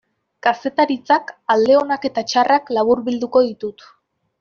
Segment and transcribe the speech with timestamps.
[0.47, 3.91] Kazetaritzak alde onak eta txarrak laburbilduko ditut.